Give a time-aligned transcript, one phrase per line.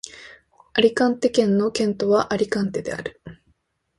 [0.73, 3.21] アリカンテ県の県都はアリカンテである